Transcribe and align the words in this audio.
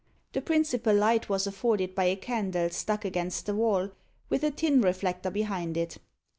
The 0.33 0.41
principal 0.41 0.95
light 0.95 1.29
was 1.29 1.45
afforded 1.45 1.93
by 1.93 2.05
a 2.05 2.15
candle 2.15 2.71
stuck 2.71 3.05
against 3.05 3.45
the 3.45 3.53
wall, 3.53 3.91
with 4.29 4.43
a 4.43 4.49
tin 4.49 4.81
reflector 4.81 5.29
behind 5.29 5.77
it. 5.77 5.99